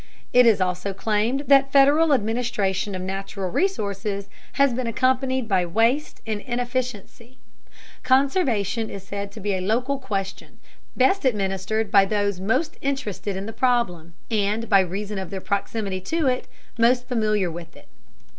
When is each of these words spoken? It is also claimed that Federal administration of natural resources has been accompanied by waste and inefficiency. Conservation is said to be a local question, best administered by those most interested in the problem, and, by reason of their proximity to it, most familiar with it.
It 0.33 0.47
is 0.47 0.59
also 0.59 0.95
claimed 0.95 1.41
that 1.41 1.71
Federal 1.71 2.11
administration 2.11 2.95
of 2.95 3.03
natural 3.03 3.51
resources 3.51 4.29
has 4.53 4.73
been 4.73 4.87
accompanied 4.87 5.47
by 5.47 5.63
waste 5.63 6.21
and 6.25 6.41
inefficiency. 6.41 7.37
Conservation 8.01 8.89
is 8.89 9.03
said 9.05 9.31
to 9.31 9.39
be 9.39 9.53
a 9.53 9.61
local 9.61 9.99
question, 9.99 10.57
best 10.97 11.23
administered 11.23 11.91
by 11.91 12.05
those 12.05 12.39
most 12.39 12.77
interested 12.81 13.35
in 13.35 13.45
the 13.45 13.53
problem, 13.53 14.15
and, 14.31 14.67
by 14.67 14.79
reason 14.79 15.19
of 15.19 15.29
their 15.29 15.39
proximity 15.39 16.01
to 16.01 16.25
it, 16.25 16.47
most 16.79 17.07
familiar 17.07 17.51
with 17.51 17.75
it. 17.77 17.87